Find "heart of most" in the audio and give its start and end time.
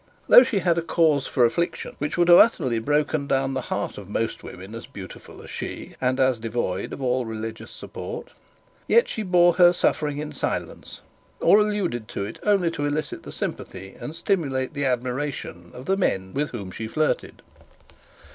3.69-4.41